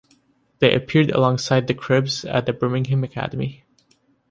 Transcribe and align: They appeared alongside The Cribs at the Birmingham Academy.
They 0.57 0.73
appeared 0.73 1.11
alongside 1.11 1.67
The 1.67 1.75
Cribs 1.75 2.25
at 2.25 2.47
the 2.47 2.53
Birmingham 2.53 3.03
Academy. 3.03 3.65